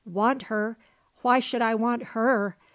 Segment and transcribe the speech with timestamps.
[0.03, 0.79] "Want her!
[1.21, 2.57] Why should I want her!